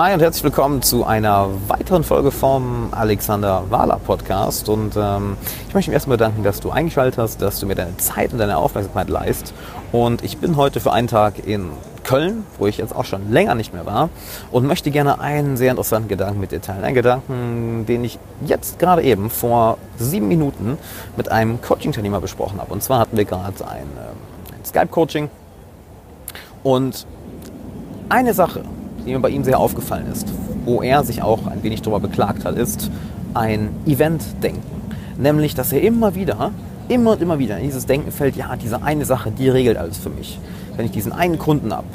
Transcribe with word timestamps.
Hi 0.00 0.14
und 0.14 0.20
herzlich 0.20 0.44
willkommen 0.44 0.80
zu 0.80 1.04
einer 1.04 1.50
weiteren 1.68 2.04
Folge 2.04 2.30
vom 2.30 2.88
Alexander 2.90 3.64
Wahler 3.68 3.98
Podcast. 3.98 4.70
Und 4.70 4.96
ähm, 4.96 5.36
ich 5.68 5.74
möchte 5.74 5.90
mich 5.90 5.94
erstmal 5.94 6.16
bedanken, 6.16 6.42
dass 6.42 6.58
du 6.60 6.70
eingeschaltet 6.70 7.18
hast, 7.18 7.42
dass 7.42 7.60
du 7.60 7.66
mir 7.66 7.74
deine 7.74 7.94
Zeit 7.98 8.32
und 8.32 8.38
deine 8.38 8.56
Aufmerksamkeit 8.56 9.10
leist. 9.10 9.52
Und 9.92 10.24
ich 10.24 10.38
bin 10.38 10.56
heute 10.56 10.80
für 10.80 10.90
einen 10.90 11.06
Tag 11.06 11.46
in 11.46 11.68
Köln, 12.02 12.46
wo 12.58 12.66
ich 12.66 12.78
jetzt 12.78 12.96
auch 12.96 13.04
schon 13.04 13.30
länger 13.30 13.54
nicht 13.54 13.74
mehr 13.74 13.84
war, 13.84 14.08
und 14.50 14.66
möchte 14.66 14.90
gerne 14.90 15.20
einen 15.20 15.58
sehr 15.58 15.70
interessanten 15.70 16.08
Gedanken 16.08 16.40
mit 16.40 16.50
dir 16.50 16.62
teilen. 16.62 16.82
Einen 16.82 16.94
Gedanken, 16.94 17.84
den 17.84 18.02
ich 18.02 18.18
jetzt 18.46 18.78
gerade 18.78 19.02
eben 19.02 19.28
vor 19.28 19.76
sieben 19.98 20.28
Minuten 20.28 20.78
mit 21.18 21.30
einem 21.30 21.60
Coaching-Teilnehmer 21.60 22.22
besprochen 22.22 22.58
habe. 22.58 22.72
Und 22.72 22.82
zwar 22.82 23.00
hatten 23.00 23.18
wir 23.18 23.26
gerade 23.26 23.68
ein, 23.68 23.82
ähm, 23.82 24.16
ein 24.56 24.64
Skype-Coaching. 24.64 25.28
Und 26.62 27.06
eine 28.08 28.32
Sache, 28.32 28.64
die 29.04 29.12
mir 29.12 29.20
bei 29.20 29.30
ihm 29.30 29.44
sehr 29.44 29.58
aufgefallen 29.58 30.06
ist, 30.12 30.26
wo 30.64 30.82
er 30.82 31.04
sich 31.04 31.22
auch 31.22 31.46
ein 31.46 31.62
wenig 31.62 31.82
darüber 31.82 32.00
beklagt 32.00 32.44
hat, 32.44 32.56
ist 32.56 32.90
ein 33.34 33.70
Event-Denken. 33.86 34.62
Nämlich, 35.18 35.54
dass 35.54 35.72
er 35.72 35.82
immer 35.82 36.14
wieder, 36.14 36.52
immer 36.88 37.12
und 37.12 37.22
immer 37.22 37.38
wieder 37.38 37.58
in 37.58 37.64
dieses 37.64 37.86
Denken 37.86 38.10
fällt, 38.10 38.36
ja, 38.36 38.56
diese 38.56 38.82
eine 38.82 39.04
Sache, 39.04 39.30
die 39.30 39.48
regelt 39.48 39.76
alles 39.76 39.98
für 39.98 40.10
mich. 40.10 40.38
Wenn 40.76 40.86
ich 40.86 40.92
diesen 40.92 41.12
einen 41.12 41.38
Kunden 41.38 41.72
habe, 41.72 41.86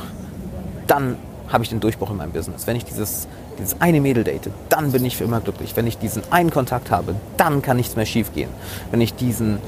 dann 0.87 1.17
habe 1.47 1.63
ich 1.63 1.69
den 1.69 1.79
Durchbruch 1.79 2.11
in 2.11 2.17
meinem 2.17 2.31
Business. 2.31 2.67
Wenn 2.67 2.75
ich 2.75 2.85
dieses, 2.85 3.27
dieses 3.59 3.79
eine 3.81 4.01
Mädel 4.01 4.23
date, 4.23 4.49
dann 4.69 4.91
bin 4.91 5.05
ich 5.05 5.17
für 5.17 5.23
immer 5.23 5.41
glücklich. 5.41 5.75
Wenn 5.75 5.87
ich 5.87 5.97
diesen 5.97 6.23
einen 6.31 6.51
Kontakt 6.51 6.91
habe, 6.91 7.15
dann 7.37 7.61
kann 7.61 7.77
nichts 7.77 7.95
mehr 7.95 8.05
schief 8.05 8.33
gehen. 8.33 8.49
Wenn 8.91 9.01
ich 9.01 9.13
diesen, 9.13 9.59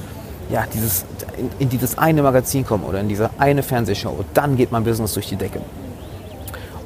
ja, 0.49 0.65
dieses, 0.73 1.05
in, 1.37 1.49
in 1.59 1.69
dieses 1.69 1.97
eine 1.97 2.21
Magazin 2.21 2.65
komme 2.65 2.85
oder 2.85 2.99
in 2.99 3.09
diese 3.09 3.29
eine 3.37 3.63
Fernsehshow, 3.63 4.23
dann 4.33 4.55
geht 4.55 4.71
mein 4.71 4.83
Business 4.83 5.13
durch 5.13 5.27
die 5.27 5.35
Decke. 5.35 5.61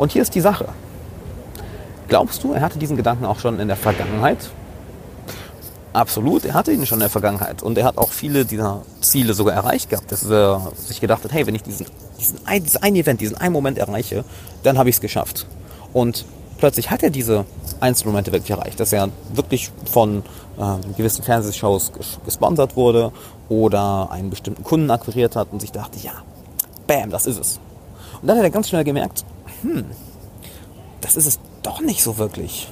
Und 0.01 0.11
hier 0.11 0.23
ist 0.23 0.33
die 0.33 0.41
Sache. 0.41 0.65
Glaubst 2.07 2.43
du, 2.43 2.53
er 2.53 2.61
hatte 2.61 2.79
diesen 2.79 2.97
Gedanken 2.97 3.23
auch 3.23 3.37
schon 3.37 3.59
in 3.59 3.67
der 3.67 3.77
Vergangenheit? 3.77 4.49
Absolut, 5.93 6.43
er 6.43 6.55
hatte 6.55 6.71
ihn 6.71 6.87
schon 6.87 6.95
in 6.95 7.01
der 7.01 7.09
Vergangenheit. 7.11 7.61
Und 7.61 7.77
er 7.77 7.85
hat 7.85 7.99
auch 7.99 8.09
viele 8.09 8.43
dieser 8.43 8.81
Ziele 9.01 9.35
sogar 9.35 9.53
erreicht 9.53 9.91
gehabt, 9.91 10.11
dass 10.11 10.27
er 10.27 10.71
sich 10.75 11.01
gedacht 11.01 11.23
hat, 11.23 11.31
hey, 11.31 11.45
wenn 11.45 11.53
ich 11.53 11.61
diesen, 11.61 11.85
diesen 12.19 12.39
ein, 12.47 12.63
dieses 12.63 12.81
ein 12.81 12.95
Event, 12.95 13.21
diesen 13.21 13.37
einen 13.37 13.53
Moment 13.53 13.77
erreiche, 13.77 14.25
dann 14.63 14.79
habe 14.79 14.89
ich 14.89 14.95
es 14.95 15.01
geschafft. 15.01 15.45
Und 15.93 16.25
plötzlich 16.57 16.89
hat 16.89 17.03
er 17.03 17.11
diese 17.11 17.45
Einzelmomente 17.79 18.31
wirklich 18.31 18.49
erreicht, 18.49 18.79
dass 18.79 18.91
er 18.91 19.09
wirklich 19.35 19.69
von 19.85 20.23
äh, 20.57 20.93
gewissen 20.97 21.23
Fernsehshows 21.23 21.91
gesponsert 22.25 22.75
wurde 22.75 23.11
oder 23.49 24.09
einen 24.09 24.31
bestimmten 24.31 24.63
Kunden 24.63 24.89
akquiriert 24.89 25.35
hat 25.35 25.49
und 25.51 25.59
sich 25.59 25.71
dachte, 25.71 25.99
ja, 25.99 26.23
bam, 26.87 27.11
das 27.11 27.27
ist 27.27 27.39
es. 27.39 27.59
Und 28.19 28.27
dann 28.27 28.37
hat 28.37 28.43
er 28.43 28.49
ganz 28.49 28.67
schnell 28.67 28.83
gemerkt, 28.83 29.25
hm, 29.61 29.85
das 31.01 31.15
ist 31.15 31.25
es 31.25 31.39
doch 31.63 31.81
nicht 31.81 32.03
so 32.03 32.17
wirklich. 32.17 32.67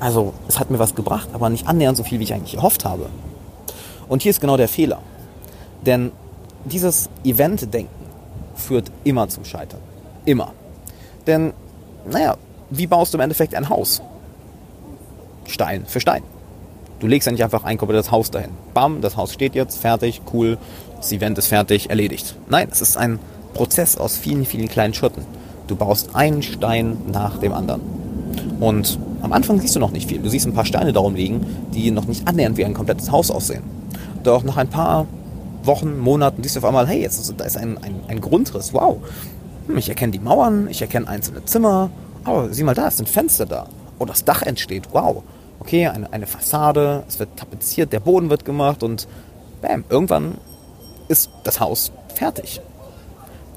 Also, 0.00 0.34
es 0.48 0.58
hat 0.58 0.70
mir 0.70 0.78
was 0.78 0.94
gebracht, 0.94 1.28
aber 1.32 1.48
nicht 1.48 1.66
annähernd 1.66 1.96
so 1.96 2.02
viel, 2.02 2.18
wie 2.18 2.24
ich 2.24 2.34
eigentlich 2.34 2.54
erhofft 2.54 2.84
habe. 2.84 3.08
Und 4.08 4.22
hier 4.22 4.30
ist 4.30 4.40
genau 4.40 4.56
der 4.56 4.68
Fehler. 4.68 5.00
Denn 5.86 6.12
dieses 6.64 7.08
Event-Denken 7.24 8.06
führt 8.54 8.90
immer 9.04 9.28
zum 9.28 9.44
Scheitern. 9.44 9.80
Immer. 10.24 10.52
Denn, 11.26 11.52
naja, 12.10 12.36
wie 12.70 12.86
baust 12.86 13.12
du 13.12 13.18
im 13.18 13.22
Endeffekt 13.22 13.54
ein 13.54 13.68
Haus? 13.68 14.02
Stein 15.46 15.84
für 15.86 16.00
Stein. 16.00 16.22
Du 17.00 17.06
legst 17.06 17.26
ja 17.26 17.32
nicht 17.32 17.44
einfach 17.44 17.64
ein 17.64 17.76
komplettes 17.76 18.10
Haus 18.10 18.30
dahin. 18.30 18.50
Bam, 18.72 19.00
das 19.00 19.16
Haus 19.16 19.32
steht 19.32 19.54
jetzt, 19.54 19.78
fertig, 19.78 20.22
cool, 20.32 20.58
das 20.96 21.12
Event 21.12 21.36
ist 21.38 21.48
fertig, 21.48 21.90
erledigt. 21.90 22.34
Nein, 22.48 22.68
es 22.70 22.80
ist 22.80 22.96
ein 22.96 23.18
Prozess 23.52 23.96
aus 23.96 24.16
vielen, 24.16 24.46
vielen 24.46 24.68
kleinen 24.68 24.94
Schritten. 24.94 25.24
Du 25.66 25.76
baust 25.76 26.14
einen 26.14 26.42
Stein 26.42 26.96
nach 27.10 27.38
dem 27.38 27.52
anderen. 27.52 27.80
Und 28.60 28.98
am 29.22 29.32
Anfang 29.32 29.60
siehst 29.60 29.74
du 29.74 29.80
noch 29.80 29.90
nicht 29.90 30.08
viel. 30.08 30.20
Du 30.20 30.28
siehst 30.28 30.46
ein 30.46 30.54
paar 30.54 30.66
Steine 30.66 30.92
darum 30.92 31.14
liegen, 31.14 31.46
die 31.72 31.90
noch 31.90 32.06
nicht 32.06 32.28
annähernd 32.28 32.56
wie 32.56 32.64
ein 32.64 32.74
komplettes 32.74 33.10
Haus 33.10 33.30
aussehen. 33.30 33.62
Doch 34.22 34.42
nach 34.44 34.56
ein 34.56 34.68
paar 34.68 35.06
Wochen, 35.62 35.98
Monaten 35.98 36.42
siehst 36.42 36.56
du 36.56 36.60
auf 36.60 36.66
einmal, 36.66 36.86
hey, 36.86 37.00
jetzt 37.00 37.32
da 37.38 37.44
ist 37.44 37.56
ein, 37.56 37.78
ein, 37.78 38.00
ein 38.08 38.20
Grundriss. 38.20 38.74
Wow. 38.74 38.98
Hm, 39.66 39.78
ich 39.78 39.88
erkenne 39.88 40.12
die 40.12 40.18
Mauern, 40.18 40.68
ich 40.68 40.82
erkenne 40.82 41.08
einzelne 41.08 41.44
Zimmer. 41.44 41.90
Oh, 42.26 42.44
sieh 42.50 42.64
mal 42.64 42.74
da, 42.74 42.88
es 42.88 42.98
sind 42.98 43.08
Fenster 43.08 43.46
da. 43.46 43.66
Oh, 43.98 44.04
das 44.04 44.24
Dach 44.24 44.42
entsteht. 44.42 44.88
Wow. 44.92 45.22
Okay, 45.60 45.86
eine, 45.86 46.12
eine 46.12 46.26
Fassade, 46.26 47.04
es 47.08 47.18
wird 47.18 47.36
tapeziert, 47.36 47.92
der 47.92 48.00
Boden 48.00 48.28
wird 48.28 48.44
gemacht 48.44 48.82
und 48.82 49.08
bam, 49.62 49.84
irgendwann 49.88 50.34
ist 51.08 51.30
das 51.44 51.60
Haus 51.60 51.92
fertig. 52.14 52.60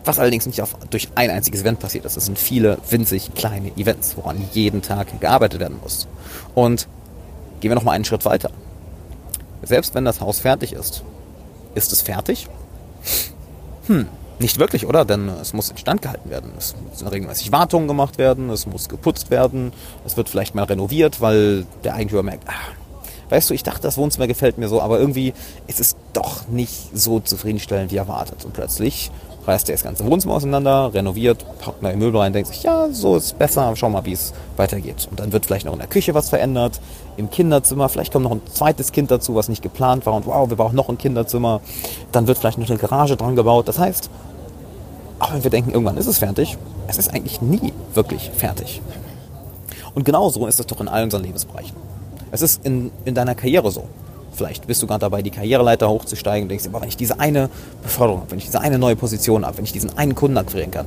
Was 0.08 0.20
allerdings 0.20 0.46
nicht 0.46 0.62
auf, 0.62 0.76
durch 0.90 1.10
ein 1.16 1.30
einziges 1.30 1.62
Event 1.62 1.80
passiert 1.80 2.06
ist. 2.06 2.16
Es 2.16 2.26
sind 2.26 2.40
viele 2.40 2.78
winzig 2.90 3.34
kleine 3.36 3.76
Events, 3.76 4.16
woran 4.16 4.42
jeden 4.54 4.82
Tag 4.82 5.20
gearbeitet 5.20 5.60
werden 5.60 5.80
muss. 5.82 6.08
Und 6.56 6.88
gehen 7.60 7.70
wir 7.72 7.76
nochmal 7.76 7.96
einen 7.96 8.06
Schritt 8.06 8.24
weiter. 8.24 8.50
Selbst 9.64 9.96
wenn 9.96 10.06
das 10.06 10.22
Haus 10.22 10.40
fertig 10.40 10.72
ist, 10.72 11.04
ist 11.76 11.92
es 11.92 12.02
fertig? 12.02 12.48
Hm, 13.88 14.08
nicht 14.40 14.60
wirklich, 14.60 14.86
oder? 14.86 15.04
Denn 15.04 15.28
es 15.28 15.52
muss 15.52 15.70
instand 15.70 16.02
gehalten 16.02 16.30
werden. 16.30 16.52
Es 16.58 16.74
müssen 16.90 17.08
regelmäßig 17.08 17.52
Wartungen 17.52 17.90
gemacht 17.90 18.18
werden, 18.18 18.50
es 18.50 18.66
muss 18.66 18.88
geputzt 18.88 19.30
werden, 19.30 19.74
es 20.06 20.16
wird 20.16 20.30
vielleicht 20.30 20.56
mal 20.56 20.64
renoviert, 20.64 21.20
weil 21.20 21.66
der 21.84 21.96
Eigentümer 21.96 22.24
merkt, 22.24 22.48
ah, 22.48 22.54
weißt 23.30 23.50
du, 23.50 23.54
ich 23.54 23.64
dachte, 23.64 23.82
das 23.82 23.98
Wohnzimmer 23.98 24.28
gefällt 24.28 24.58
mir 24.58 24.70
so, 24.70 24.82
aber 24.82 25.00
irgendwie 25.00 25.34
ist 25.68 25.82
es 25.82 25.98
doch 26.14 26.48
nicht 26.48 26.92
so 26.94 27.20
zufriedenstellend 27.20 27.92
wie 27.92 27.98
erwartet. 27.98 28.46
Und 28.46 28.54
plötzlich 28.54 29.12
reißt 29.48 29.70
er 29.70 29.76
das 29.76 29.84
ganze 29.84 30.06
Wohnzimmer 30.06 30.36
auseinander, 30.36 30.94
renoviert, 30.94 31.46
packt 31.60 31.82
neue 31.82 31.96
Möbel 31.96 32.20
rein, 32.20 32.34
denkt 32.34 32.50
sich, 32.50 32.64
ja, 32.64 32.90
so 32.92 33.16
ist 33.16 33.40
besser, 33.40 33.74
schau 33.76 33.90
mal, 33.90 34.06
wie 34.06 34.12
es 34.12 34.34
weitergeht. 34.58 35.08
Und 35.10 35.20
dann 35.20 35.32
wird 35.32 35.46
vielleicht 35.46 35.66
noch 35.66 35.74
in 35.74 35.80
der 35.80 35.88
Küche 35.88 36.14
was 36.14 36.30
verändert, 36.30 36.82
im 37.16 37.30
Kinderzimmer, 37.30 37.90
vielleicht 37.90 38.12
kommt 38.12 38.26
noch 38.26 38.32
ein 38.32 38.42
zweites 38.52 38.92
Kind 38.92 39.10
dazu, 39.10 39.36
was 39.36 39.50
nicht 39.50 39.64
geplant 39.64 40.06
war 40.06 40.14
und 40.14 40.26
wow, 40.26 40.50
wir 40.50 40.58
brauchen 40.58 40.76
noch 40.76 40.90
ein 40.90 40.98
Kinderzimmer. 40.98 41.62
Dann 42.12 42.28
wird 42.28 42.38
vielleicht 42.38 42.58
noch 42.58 42.70
eine 42.70 42.78
Garage 42.78 43.16
dran 43.16 43.36
gebaut. 43.36 43.68
Das 43.68 43.80
heißt, 43.80 44.10
auch 45.20 45.34
wenn 45.34 45.44
wir 45.44 45.52
denken, 45.52 45.72
irgendwann 45.72 45.98
ist 45.98 46.08
es 46.08 46.20
fertig, 46.20 46.58
es 46.88 46.98
ist 46.98 47.14
eigentlich 47.14 47.42
nie 47.42 47.74
wirklich 47.94 48.30
fertig. 48.36 48.82
Und 49.96 50.04
genauso 50.04 50.46
ist 50.46 50.60
es 50.60 50.68
doch 50.68 50.80
in 50.80 50.88
allen 50.88 51.06
unseren 51.06 51.24
Lebensbereichen. 51.24 51.76
Es 52.32 52.42
ist 52.42 52.64
in, 52.66 52.92
in 53.06 53.16
deiner 53.16 53.34
Karriere 53.34 53.72
so. 53.72 53.86
Vielleicht 54.38 54.68
bist 54.68 54.84
du 54.84 54.88
gerade 54.88 55.00
dabei, 55.00 55.24
die 55.24 55.32
Karriereleiter 55.32 55.90
hochzusteigen 55.90 56.44
und 56.44 56.50
denkst 56.50 56.66
dir, 56.66 56.72
wenn 56.72 56.88
ich 56.88 56.96
diese 56.96 57.20
eine 57.20 57.50
Beförderung 57.82 58.22
habe, 58.22 58.32
wenn 58.32 58.38
ich 58.38 58.46
diese 58.46 58.62
eine 58.62 58.78
neue 58.78 58.96
Position 58.96 59.44
habe, 59.44 59.58
wenn 59.58 59.66
ich 59.66 59.72
diesen 59.72 59.98
einen 59.98 60.14
Kunden 60.14 60.38
akquirieren 60.38 60.70
kann, 60.70 60.86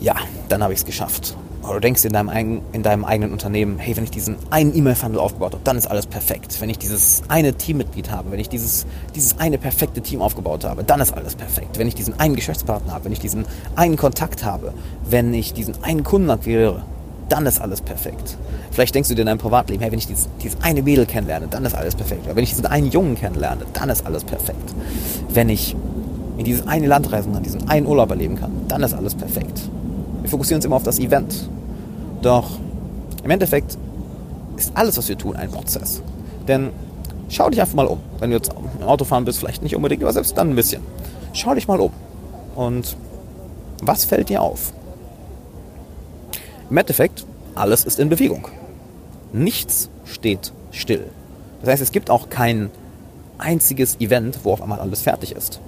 ja, 0.00 0.16
dann 0.48 0.60
habe 0.60 0.72
ich 0.72 0.80
es 0.80 0.84
geschafft. 0.84 1.36
Oder 1.62 1.74
du 1.74 1.80
denkst 1.82 2.04
in 2.04 2.12
deinem, 2.12 2.28
eigenen, 2.28 2.62
in 2.72 2.82
deinem 2.82 3.04
eigenen 3.04 3.30
Unternehmen, 3.30 3.78
hey, 3.78 3.96
wenn 3.96 4.02
ich 4.02 4.10
diesen 4.10 4.36
einen 4.50 4.76
E-Mail-Funnel 4.76 5.20
aufgebaut 5.20 5.52
habe, 5.52 5.62
dann 5.62 5.76
ist 5.76 5.86
alles 5.86 6.08
perfekt. 6.08 6.60
Wenn 6.60 6.68
ich 6.68 6.78
dieses 6.78 7.22
eine 7.28 7.54
Teammitglied 7.54 8.10
habe, 8.10 8.32
wenn 8.32 8.40
ich 8.40 8.48
dieses, 8.48 8.86
dieses 9.14 9.38
eine 9.38 9.56
perfekte 9.56 10.00
Team 10.00 10.20
aufgebaut 10.20 10.64
habe, 10.64 10.82
dann 10.82 11.00
ist 11.00 11.12
alles 11.12 11.36
perfekt. 11.36 11.78
Wenn 11.78 11.86
ich 11.86 11.94
diesen 11.94 12.18
einen 12.18 12.34
Geschäftspartner 12.34 12.92
habe, 12.92 13.04
wenn 13.04 13.12
ich 13.12 13.20
diesen 13.20 13.44
einen 13.76 13.96
Kontakt 13.96 14.44
habe, 14.44 14.74
wenn 15.08 15.32
ich 15.32 15.52
diesen 15.52 15.80
einen 15.84 16.02
Kunden 16.02 16.30
akquiriere, 16.30 16.82
dann 17.30 17.46
ist 17.46 17.60
alles 17.60 17.80
perfekt. 17.80 18.36
Vielleicht 18.70 18.94
denkst 18.94 19.08
du 19.08 19.14
dir 19.14 19.22
in 19.22 19.26
deinem 19.26 19.38
Privatleben, 19.38 19.80
hey, 19.82 19.90
wenn 19.90 19.98
ich 19.98 20.06
dieses, 20.06 20.28
dieses 20.42 20.60
eine 20.62 20.82
Mädel 20.82 21.06
kennenlerne, 21.06 21.46
dann 21.48 21.64
ist 21.64 21.74
alles 21.74 21.94
perfekt. 21.94 22.26
Oder 22.26 22.36
wenn 22.36 22.44
ich 22.44 22.50
diesen 22.50 22.66
einen 22.66 22.90
Jungen 22.90 23.14
kennenlerne, 23.14 23.64
dann 23.72 23.88
ist 23.88 24.04
alles 24.04 24.24
perfekt. 24.24 24.74
Wenn 25.28 25.48
ich 25.48 25.76
in 26.36 26.44
dieses 26.44 26.66
eine 26.66 26.86
Land 26.86 27.10
reisen 27.12 27.32
kann, 27.32 27.42
diesen 27.42 27.68
einen 27.68 27.86
Urlaub 27.86 28.10
erleben 28.10 28.36
kann, 28.36 28.50
dann 28.68 28.82
ist 28.82 28.94
alles 28.94 29.14
perfekt. 29.14 29.60
Wir 30.22 30.30
fokussieren 30.30 30.58
uns 30.58 30.64
immer 30.64 30.76
auf 30.76 30.82
das 30.82 30.98
Event. 30.98 31.48
Doch 32.22 32.58
im 33.22 33.30
Endeffekt 33.30 33.78
ist 34.56 34.72
alles, 34.74 34.96
was 34.98 35.08
wir 35.08 35.16
tun, 35.16 35.36
ein 35.36 35.50
Prozess. 35.50 36.02
Denn 36.48 36.70
schau 37.28 37.48
dich 37.48 37.60
einfach 37.60 37.74
mal 37.74 37.86
um. 37.86 38.00
Wenn 38.18 38.30
du 38.30 38.36
jetzt 38.36 38.52
im 38.80 38.86
Auto 38.86 39.04
fahren 39.04 39.24
bist, 39.24 39.38
vielleicht 39.38 39.62
nicht 39.62 39.76
unbedingt, 39.76 40.02
aber 40.02 40.12
selbst 40.12 40.36
dann 40.36 40.50
ein 40.50 40.56
bisschen. 40.56 40.82
Schau 41.32 41.54
dich 41.54 41.68
mal 41.68 41.78
um. 41.78 41.92
Und 42.56 42.96
was 43.82 44.04
fällt 44.04 44.28
dir 44.28 44.42
auf? 44.42 44.72
Im 46.70 46.76
Endeffekt, 46.76 47.26
alles 47.56 47.84
ist 47.84 47.98
in 47.98 48.08
Bewegung. 48.08 48.46
Nichts 49.32 49.90
steht 50.04 50.52
still. 50.70 51.06
Das 51.60 51.70
heißt, 51.70 51.82
es 51.82 51.92
gibt 51.92 52.10
auch 52.10 52.30
kein 52.30 52.70
einziges 53.38 54.00
Event, 54.00 54.40
wo 54.44 54.52
auf 54.52 54.62
einmal 54.62 54.80
alles 54.80 55.02
fertig 55.02 55.32
ist. 55.32 55.60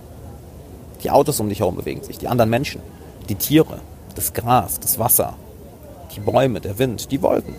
Die 1.03 1.11
Autos 1.11 1.41
um 1.41 1.49
dich 1.49 1.59
herum 1.59 1.77
bewegen 1.77 2.05
sich, 2.05 2.19
die 2.19 2.29
anderen 2.29 2.51
Menschen, 2.51 2.81
die 3.29 3.35
Tiere, 3.35 3.81
das 4.15 4.33
Gras, 4.33 4.79
das 4.79 4.99
Wasser, 4.99 5.35
die 6.15 6.21
Bäume, 6.21 6.61
der 6.61 6.79
Wind, 6.79 7.11
die 7.11 7.21
Wolken. 7.21 7.55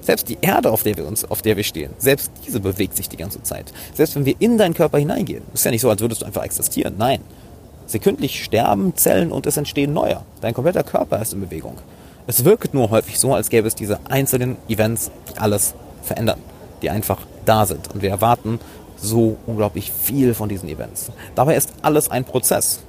Selbst 0.00 0.28
die 0.28 0.38
Erde, 0.40 0.70
auf 0.70 0.82
der 0.82 0.96
wir 0.96 1.06
uns, 1.06 1.24
auf 1.24 1.42
der 1.42 1.56
wir 1.56 1.64
stehen, 1.64 1.92
selbst 1.98 2.30
diese 2.46 2.60
bewegt 2.60 2.96
sich 2.96 3.08
die 3.08 3.16
ganze 3.16 3.42
Zeit. 3.42 3.72
Selbst 3.94 4.14
wenn 4.14 4.24
wir 4.24 4.36
in 4.38 4.58
deinen 4.58 4.74
Körper 4.74 4.98
hineingehen, 4.98 5.42
ist 5.54 5.64
ja 5.64 5.70
nicht 5.70 5.80
so, 5.80 5.90
als 5.90 6.00
würdest 6.00 6.22
du 6.22 6.26
einfach 6.26 6.44
existieren. 6.44 6.94
Nein. 6.98 7.20
Sekündlich 7.86 8.42
sterben 8.44 8.96
Zellen 8.96 9.32
und 9.32 9.46
es 9.46 9.56
entstehen 9.56 9.92
neue. 9.92 10.22
Dein 10.40 10.54
kompletter 10.54 10.84
Körper 10.84 11.20
ist 11.20 11.32
in 11.32 11.40
Bewegung. 11.40 11.76
Es 12.26 12.44
wirkt 12.44 12.74
nur 12.74 12.90
häufig 12.90 13.18
so, 13.18 13.34
als 13.34 13.48
gäbe 13.48 13.66
es 13.66 13.74
diese 13.74 13.98
einzelnen 14.08 14.56
Events, 14.68 15.10
die 15.30 15.38
alles 15.38 15.74
verändern, 16.02 16.38
die 16.80 16.90
einfach 16.90 17.18
da 17.44 17.66
sind. 17.66 17.92
Und 17.92 18.02
wir 18.02 18.10
erwarten 18.10 18.60
so 18.96 19.36
unglaublich 19.46 19.90
viel 19.90 20.34
von 20.34 20.48
diesen 20.48 20.68
Events. 20.68 21.10
Dabei 21.34 21.56
ist 21.56 21.72
alles 21.82 22.10
ein 22.10 22.24
Prozess. 22.24 22.80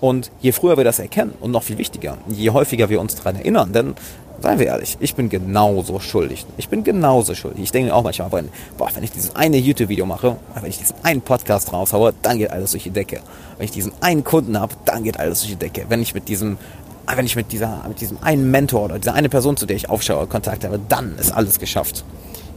Und 0.00 0.30
je 0.40 0.52
früher 0.52 0.76
wir 0.76 0.84
das 0.84 0.98
erkennen 0.98 1.32
und 1.40 1.50
noch 1.50 1.62
viel 1.62 1.78
wichtiger, 1.78 2.18
je 2.28 2.50
häufiger 2.50 2.90
wir 2.90 3.00
uns 3.00 3.14
daran 3.14 3.36
erinnern, 3.36 3.72
denn 3.72 3.94
Seien 4.42 4.58
wir 4.58 4.66
ehrlich, 4.66 4.96
ich 4.98 5.14
bin 5.14 5.28
genauso 5.28 6.00
schuldig. 6.00 6.44
Ich 6.56 6.68
bin 6.68 6.82
genauso 6.82 7.32
schuldig. 7.36 7.62
Ich 7.62 7.70
denke 7.70 7.90
mir 7.90 7.94
auch 7.94 8.02
manchmal, 8.02 8.28
boah, 8.76 8.88
wenn 8.92 9.04
ich 9.04 9.12
dieses 9.12 9.36
eine 9.36 9.56
YouTube-Video 9.56 10.04
mache, 10.04 10.36
wenn 10.60 10.68
ich 10.68 10.78
diesen 10.78 10.96
einen 11.04 11.20
Podcast 11.20 11.72
raushaue, 11.72 12.12
dann 12.22 12.38
geht 12.38 12.50
alles 12.50 12.72
durch 12.72 12.82
die 12.82 12.90
Decke. 12.90 13.20
Wenn 13.56 13.66
ich 13.66 13.70
diesen 13.70 13.92
einen 14.00 14.24
Kunden 14.24 14.58
habe, 14.58 14.74
dann 14.84 15.04
geht 15.04 15.20
alles 15.20 15.42
durch 15.42 15.52
die 15.52 15.58
Decke. 15.58 15.84
Wenn 15.88 16.02
ich 16.02 16.12
mit 16.12 16.26
diesem, 16.26 16.58
wenn 17.06 17.26
ich 17.26 17.36
mit 17.36 17.52
dieser, 17.52 17.84
mit 17.88 18.00
diesem 18.00 18.18
einen 18.22 18.50
Mentor 18.50 18.84
oder 18.84 18.98
dieser 18.98 19.14
eine 19.14 19.28
Person, 19.28 19.56
zu 19.56 19.66
der 19.66 19.76
ich 19.76 19.90
aufschaue, 19.90 20.26
Kontakt 20.26 20.64
habe, 20.64 20.80
dann 20.88 21.16
ist 21.18 21.32
alles 21.32 21.58
geschafft. 21.58 22.04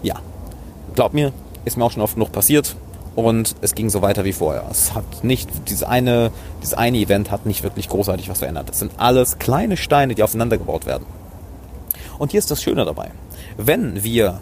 Ja. 0.04 0.16
Glaub 0.94 1.14
mir, 1.14 1.34
ist 1.66 1.78
mir 1.78 1.84
auch 1.84 1.92
schon 1.92 2.02
oft 2.02 2.14
genug 2.14 2.32
passiert 2.32 2.76
und 3.16 3.56
es 3.62 3.76
ging 3.76 3.90
so 3.90 4.02
weiter 4.02 4.24
wie 4.24 4.34
vorher. 4.34 4.66
Es 4.70 4.94
hat 4.94 5.24
nicht, 5.24 5.50
dieses 5.68 5.84
eine, 5.84 6.32
dieses 6.62 6.74
eine 6.74 6.98
Event 6.98 7.32
hat 7.32 7.46
nicht 7.46 7.64
wirklich 7.64 7.90
großartig 7.90 8.30
was 8.30 8.40
verändert. 8.40 8.70
Es 8.70 8.80
sind 8.80 8.94
alles 8.98 9.40
kleine 9.40 9.78
Steine, 9.78 10.16
die 10.16 10.24
aufeinander 10.24 10.58
gebaut 10.58 10.86
werden. 10.86 11.06
Und 12.18 12.32
hier 12.32 12.40
ist 12.40 12.52
das 12.52 12.62
Schöne 12.62 12.86
dabei. 12.86 13.12
Wenn 13.58 14.04
wir 14.04 14.42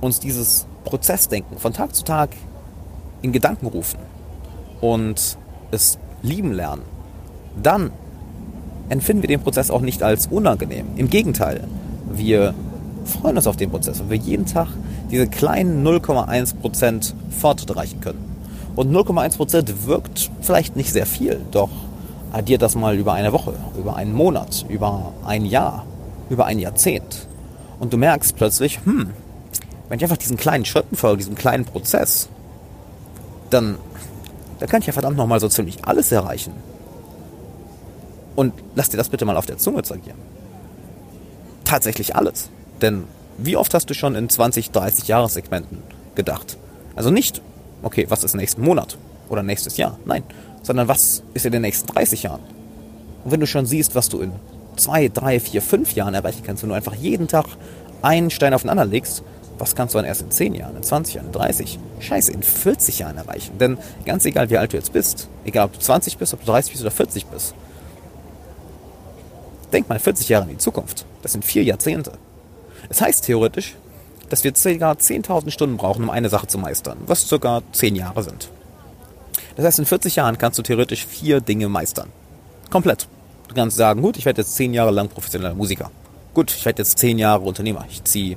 uns 0.00 0.20
dieses 0.20 0.66
Prozessdenken 0.84 1.58
von 1.58 1.72
Tag 1.72 1.94
zu 1.94 2.04
Tag 2.04 2.30
in 3.22 3.32
Gedanken 3.32 3.66
rufen 3.66 3.98
und 4.80 5.38
es 5.70 5.98
lieben 6.22 6.52
lernen, 6.52 6.82
dann 7.60 7.92
empfinden 8.88 9.22
wir 9.22 9.28
den 9.28 9.40
Prozess 9.40 9.70
auch 9.70 9.80
nicht 9.80 10.02
als 10.02 10.26
unangenehm. 10.28 10.86
Im 10.96 11.10
Gegenteil, 11.10 11.64
wir 12.10 12.54
freuen 13.04 13.36
uns 13.36 13.46
auf 13.46 13.56
den 13.56 13.70
Prozess, 13.70 14.00
weil 14.00 14.10
wir 14.10 14.16
jeden 14.16 14.46
Tag 14.46 14.68
diese 15.10 15.26
kleinen 15.26 15.86
0,1% 15.86 17.14
Fortschritt 17.30 17.70
erreichen 17.70 18.00
können. 18.00 18.24
Und 18.74 18.92
0,1% 18.92 19.86
wirkt 19.86 20.30
vielleicht 20.40 20.76
nicht 20.76 20.92
sehr 20.92 21.06
viel, 21.06 21.40
doch 21.50 21.70
addiert 22.32 22.62
das 22.62 22.74
mal 22.74 22.96
über 22.96 23.14
eine 23.14 23.32
Woche, 23.32 23.54
über 23.78 23.96
einen 23.96 24.12
Monat, 24.12 24.66
über 24.68 25.12
ein 25.24 25.46
Jahr 25.46 25.84
über 26.28 26.46
ein 26.46 26.58
Jahrzehnt. 26.58 27.26
Und 27.78 27.92
du 27.92 27.96
merkst 27.96 28.36
plötzlich, 28.36 28.80
hm, 28.84 29.10
wenn 29.88 29.98
ich 29.98 30.02
einfach 30.02 30.16
diesen 30.16 30.36
kleinen 30.36 30.64
Schritten 30.64 30.96
folge, 30.96 31.18
diesem 31.18 31.34
kleinen 31.34 31.64
Prozess, 31.64 32.28
dann, 33.50 33.76
dann 34.58 34.68
kann 34.68 34.80
ich 34.80 34.86
ja 34.86 34.92
verdammt 34.92 35.16
nochmal 35.16 35.40
so 35.40 35.48
ziemlich 35.48 35.84
alles 35.84 36.10
erreichen. 36.10 36.52
Und 38.36 38.52
lass 38.74 38.90
dir 38.90 38.98
das 38.98 39.08
bitte 39.08 39.24
mal 39.24 39.36
auf 39.36 39.46
der 39.46 39.58
Zunge 39.58 39.82
zergieren. 39.82 40.18
Tatsächlich 41.64 42.14
alles. 42.14 42.50
Denn 42.80 43.04
wie 43.38 43.56
oft 43.56 43.74
hast 43.74 43.90
du 43.90 43.94
schon 43.94 44.14
in 44.14 44.28
20, 44.28 44.70
30 44.70 45.08
Jahressegmenten 45.08 45.78
gedacht? 46.14 46.56
Also 46.94 47.10
nicht, 47.10 47.42
okay, 47.82 48.06
was 48.08 48.24
ist 48.24 48.34
nächsten 48.34 48.62
Monat 48.62 48.96
oder 49.28 49.42
nächstes 49.42 49.76
Jahr? 49.76 49.98
Nein, 50.04 50.22
sondern 50.62 50.88
was 50.88 51.22
ist 51.34 51.46
in 51.46 51.52
den 51.52 51.62
nächsten 51.62 51.86
30 51.88 52.24
Jahren? 52.24 52.40
Und 53.24 53.32
wenn 53.32 53.40
du 53.40 53.46
schon 53.46 53.66
siehst, 53.66 53.94
was 53.94 54.08
du 54.08 54.20
in 54.20 54.32
zwei, 54.76 55.08
drei, 55.08 55.40
vier, 55.40 55.62
fünf 55.62 55.92
Jahren 55.92 56.14
erreichen 56.14 56.42
kannst, 56.44 56.62
wenn 56.62 56.70
du 56.70 56.76
einfach 56.76 56.94
jeden 56.94 57.28
Tag 57.28 57.46
einen 58.02 58.30
Stein 58.30 58.54
auf 58.54 58.62
den 58.62 58.70
anderen 58.70 58.90
legst, 58.90 59.22
was 59.58 59.74
kannst 59.74 59.94
du 59.94 59.98
dann 59.98 60.06
erst 60.06 60.20
in 60.20 60.30
10 60.30 60.54
Jahren, 60.54 60.76
in 60.76 60.82
20 60.82 61.14
Jahren, 61.14 61.26
in 61.26 61.32
30, 61.32 61.78
scheiße, 62.00 62.30
in 62.30 62.42
40 62.42 62.98
Jahren 62.98 63.16
erreichen? 63.16 63.58
Denn 63.58 63.78
ganz 64.04 64.24
egal, 64.26 64.50
wie 64.50 64.58
alt 64.58 64.72
du 64.72 64.76
jetzt 64.76 64.92
bist, 64.92 65.28
egal 65.44 65.66
ob 65.66 65.72
du 65.72 65.78
20 65.78 66.18
bist, 66.18 66.34
ob 66.34 66.40
du 66.40 66.46
30 66.46 66.72
bist 66.72 66.82
oder 66.82 66.90
40 66.90 67.26
bist, 67.26 67.54
denk 69.72 69.88
mal 69.88 69.98
40 69.98 70.28
Jahre 70.28 70.44
in 70.44 70.50
die 70.50 70.58
Zukunft. 70.58 71.04
Das 71.22 71.32
sind 71.32 71.44
vier 71.44 71.64
Jahrzehnte. 71.64 72.12
Es 72.88 73.00
heißt 73.00 73.24
theoretisch, 73.24 73.74
dass 74.28 74.44
wir 74.44 74.52
ca. 74.52 74.92
10.000 74.92 75.50
Stunden 75.50 75.76
brauchen, 75.76 76.04
um 76.04 76.10
eine 76.10 76.28
Sache 76.28 76.46
zu 76.46 76.58
meistern, 76.58 76.98
was 77.06 77.28
ca. 77.28 77.62
10 77.72 77.96
Jahre 77.96 78.22
sind. 78.22 78.48
Das 79.56 79.64
heißt, 79.64 79.78
in 79.78 79.86
40 79.86 80.16
Jahren 80.16 80.38
kannst 80.38 80.58
du 80.58 80.62
theoretisch 80.62 81.06
vier 81.06 81.40
Dinge 81.40 81.68
meistern. 81.68 82.10
Komplett. 82.70 83.08
Du 83.48 83.54
kannst 83.54 83.76
sagen, 83.76 84.02
gut, 84.02 84.16
ich 84.16 84.24
werde 84.24 84.42
jetzt 84.42 84.54
zehn 84.54 84.74
Jahre 84.74 84.90
lang 84.90 85.08
professioneller 85.08 85.54
Musiker. 85.54 85.90
Gut, 86.34 86.52
ich 86.54 86.64
werde 86.64 86.82
jetzt 86.82 86.98
zehn 86.98 87.18
Jahre 87.18 87.42
Unternehmer. 87.42 87.86
Ich 87.88 88.04
ziehe 88.04 88.36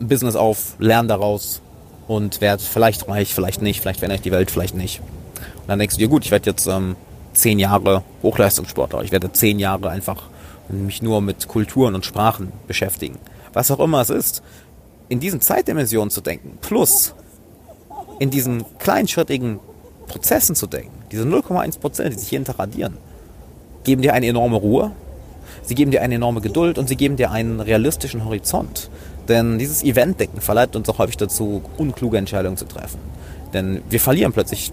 ein 0.00 0.08
Business 0.08 0.36
auf, 0.36 0.76
lerne 0.78 1.08
daraus 1.08 1.60
und 2.06 2.40
werde 2.40 2.62
vielleicht 2.62 3.08
reich, 3.08 3.34
vielleicht 3.34 3.62
nicht, 3.62 3.80
vielleicht 3.80 3.98
verändere 3.98 4.16
ich 4.18 4.22
die 4.22 4.30
Welt, 4.30 4.50
vielleicht 4.50 4.76
nicht. 4.76 5.00
Und 5.00 5.68
dann 5.68 5.78
denkst 5.78 5.96
du 5.96 5.98
dir, 5.98 6.08
gut, 6.08 6.24
ich 6.24 6.30
werde 6.30 6.50
jetzt 6.50 6.66
ähm, 6.66 6.94
zehn 7.32 7.58
Jahre 7.58 8.04
Hochleistungssportler. 8.22 9.02
Ich 9.02 9.10
werde 9.10 9.32
zehn 9.32 9.58
Jahre 9.58 9.90
einfach 9.90 10.22
mich 10.68 11.02
nur 11.02 11.20
mit 11.20 11.48
Kulturen 11.48 11.94
und 11.94 12.04
Sprachen 12.04 12.52
beschäftigen. 12.66 13.18
Was 13.52 13.70
auch 13.70 13.80
immer 13.80 14.00
es 14.00 14.10
ist. 14.10 14.42
In 15.08 15.20
diesen 15.20 15.40
Zeitdimensionen 15.40 16.10
zu 16.10 16.20
denken, 16.20 16.58
plus 16.60 17.14
in 18.18 18.30
diesen 18.30 18.64
kleinschrittigen 18.78 19.60
Prozessen 20.08 20.56
zu 20.56 20.66
denken, 20.66 20.92
diese 21.12 21.24
0,1 21.24 21.78
Prozent, 21.78 22.14
die 22.14 22.18
sich 22.18 22.30
jeden 22.30 22.44
Tag 22.44 22.58
addieren, 22.58 22.96
geben 23.84 24.02
dir 24.02 24.14
eine 24.14 24.26
enorme 24.26 24.56
Ruhe, 24.56 24.90
sie 25.62 25.74
geben 25.74 25.90
dir 25.90 26.02
eine 26.02 26.16
enorme 26.16 26.40
Geduld 26.40 26.78
und 26.78 26.88
sie 26.88 26.96
geben 26.96 27.16
dir 27.16 27.30
einen 27.30 27.60
realistischen 27.60 28.24
Horizont. 28.24 28.90
Denn 29.28 29.58
dieses 29.58 29.82
Eventdenken 29.82 30.40
verleitet 30.40 30.76
uns 30.76 30.88
auch 30.88 30.98
häufig 30.98 31.16
dazu, 31.16 31.62
unkluge 31.76 32.18
Entscheidungen 32.18 32.56
zu 32.56 32.64
treffen. 32.64 32.98
Denn 33.52 33.82
wir 33.88 34.00
verlieren 34.00 34.32
plötzlich 34.32 34.72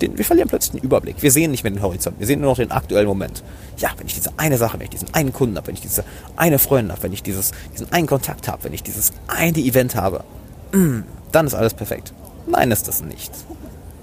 den, 0.00 0.16
wir 0.16 0.24
verlieren 0.24 0.48
plötzlich 0.48 0.80
den 0.80 0.84
Überblick. 0.84 1.22
Wir 1.22 1.30
sehen 1.30 1.50
nicht 1.50 1.64
mehr 1.64 1.72
den 1.72 1.82
Horizont. 1.82 2.18
Wir 2.18 2.26
sehen 2.26 2.40
nur 2.40 2.50
noch 2.50 2.58
den 2.58 2.70
aktuellen 2.70 3.06
Moment. 3.06 3.42
Ja, 3.78 3.90
wenn 3.96 4.06
ich 4.06 4.14
diese 4.14 4.30
eine 4.36 4.58
Sache, 4.58 4.78
wenn 4.78 4.84
ich 4.84 4.90
diesen 4.90 5.14
einen 5.14 5.32
Kunden 5.32 5.56
habe, 5.56 5.68
wenn 5.68 5.74
ich 5.74 5.80
diese 5.80 6.04
eine 6.36 6.58
Freundin 6.58 6.92
habe, 6.92 7.04
wenn 7.04 7.12
ich 7.12 7.22
dieses, 7.22 7.52
diesen 7.72 7.92
einen 7.92 8.06
Kontakt 8.06 8.48
habe, 8.48 8.64
wenn 8.64 8.72
ich 8.72 8.82
dieses 8.82 9.12
eine 9.28 9.58
Event 9.58 9.94
habe, 9.94 10.24
mm, 10.72 11.00
dann 11.32 11.46
ist 11.46 11.54
alles 11.54 11.74
perfekt. 11.74 12.12
Nein, 12.46 12.70
ist 12.70 12.88
das 12.88 13.02
nicht. 13.02 13.30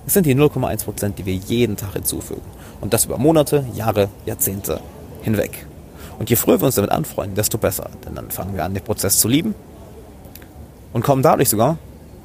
Es 0.07 0.13
sind 0.13 0.25
die 0.25 0.35
0,1 0.35 0.83
Prozent, 0.85 1.19
die 1.19 1.25
wir 1.25 1.33
jeden 1.33 1.77
Tag 1.77 1.93
hinzufügen. 1.93 2.41
Und 2.79 2.93
das 2.93 3.05
über 3.05 3.17
Monate, 3.17 3.65
Jahre, 3.73 4.09
Jahrzehnte 4.25 4.79
hinweg. 5.23 5.65
Und 6.19 6.29
je 6.29 6.35
früher 6.35 6.61
wir 6.61 6.65
uns 6.67 6.75
damit 6.75 6.91
anfreunden, 6.91 7.35
desto 7.35 7.57
besser. 7.57 7.89
Denn 8.05 8.15
dann 8.15 8.31
fangen 8.31 8.55
wir 8.55 8.63
an, 8.63 8.73
den 8.73 8.83
Prozess 8.83 9.19
zu 9.19 9.27
lieben 9.27 9.55
und 10.93 11.03
kommen 11.03 11.23
dadurch 11.23 11.49
sogar 11.49 11.77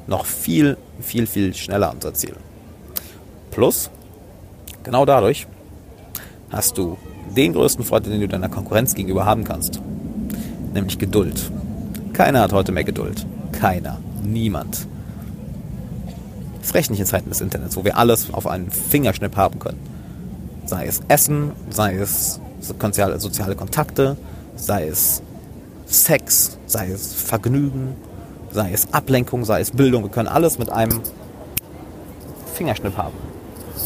noch 0.07 0.25
viel, 0.25 0.77
viel, 0.99 1.27
viel 1.27 1.53
schneller 1.53 1.89
an 1.89 1.95
unser 1.95 2.13
Ziel. 2.13 2.35
Plus, 3.49 3.89
genau 4.83 5.05
dadurch 5.05 5.47
hast 6.51 6.77
du 6.77 6.97
den 7.35 7.53
größten 7.53 7.85
Vorteil, 7.85 8.11
den 8.11 8.21
du 8.21 8.27
deiner 8.27 8.49
Konkurrenz 8.49 8.93
gegenüber 8.93 9.25
haben 9.25 9.43
kannst. 9.43 9.81
Nämlich 10.73 10.97
Geduld. 10.97 11.51
Keiner 12.13 12.41
hat 12.41 12.53
heute 12.53 12.71
mehr 12.71 12.83
Geduld. 12.83 13.25
Keiner. 13.51 13.99
Niemand. 14.23 14.87
Es 16.61 16.75
reicht 16.75 16.91
nicht 16.91 16.99
in 16.99 17.05
Zeiten 17.05 17.29
des 17.29 17.41
Internets, 17.41 17.75
wo 17.75 17.83
wir 17.83 17.97
alles 17.97 18.33
auf 18.33 18.47
einen 18.47 18.69
Fingerschnipp 18.69 19.35
haben 19.35 19.59
können. 19.59 19.79
Sei 20.65 20.85
es 20.85 21.01
Essen, 21.07 21.51
sei 21.69 21.95
es 21.95 22.39
soziale 22.61 23.55
Kontakte, 23.55 24.15
sei 24.55 24.87
es 24.87 25.23
Sex, 25.87 26.57
sei 26.67 26.89
es 26.91 27.13
Vergnügen, 27.13 27.95
sei 28.51 28.71
es 28.71 28.93
Ablenkung, 28.93 29.43
sei 29.43 29.61
es 29.61 29.71
Bildung. 29.71 30.03
Wir 30.03 30.11
können 30.11 30.27
alles 30.27 30.59
mit 30.59 30.69
einem 30.69 31.01
Fingerschnipp 32.53 32.95
haben. 32.95 33.30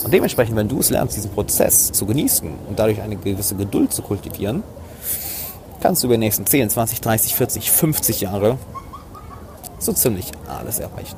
Und 0.03 0.13
dementsprechend, 0.13 0.55
wenn 0.55 0.67
du 0.67 0.79
es 0.79 0.89
lernst, 0.89 1.15
diesen 1.15 1.31
Prozess 1.31 1.91
zu 1.91 2.05
genießen 2.05 2.49
und 2.67 2.77
dadurch 2.77 3.01
eine 3.01 3.15
gewisse 3.15 3.55
Geduld 3.55 3.93
zu 3.93 4.01
kultivieren, 4.01 4.63
kannst 5.81 6.03
du 6.03 6.07
über 6.07 6.15
die 6.15 6.19
nächsten 6.19 6.45
10, 6.45 6.69
20, 6.69 7.01
30, 7.01 7.35
40, 7.35 7.71
50 7.71 8.21
Jahre 8.21 8.57
so 9.79 9.93
ziemlich 9.93 10.31
alles 10.47 10.79
erreichen. 10.79 11.17